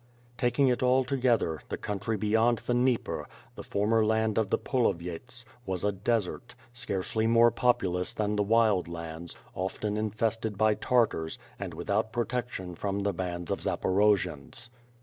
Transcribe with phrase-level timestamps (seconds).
[0.35, 5.45] Taking it all together, the country beyond the Dnieper, the former land of the Polovyets,
[5.67, 11.75] was a desert, scarcely more populous than the Wild Lands, often infested by Tartars, and
[11.75, 14.69] without protection from the bands of Zaporo jians.